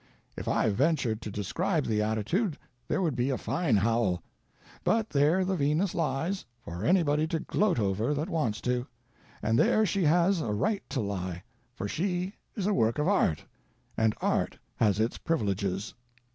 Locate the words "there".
2.87-3.03, 5.11-5.45, 9.59-9.85